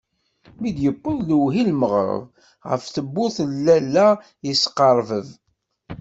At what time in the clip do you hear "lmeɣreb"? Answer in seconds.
1.73-2.25